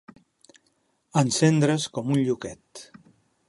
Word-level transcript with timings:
Encendre's 1.23 1.87
com 1.99 2.11
un 2.17 2.25
lluquet. 2.31 2.87